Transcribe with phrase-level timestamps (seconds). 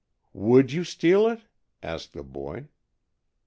[0.33, 1.41] "Would you steal it?"
[1.83, 2.69] asked the boy.